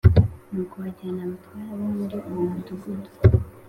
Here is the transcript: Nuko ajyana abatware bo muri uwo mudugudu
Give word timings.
Nuko 0.51 0.75
ajyana 0.89 1.21
abatware 1.25 1.71
bo 1.79 1.87
muri 1.99 2.15
uwo 2.29 2.43
mudugudu 2.53 3.09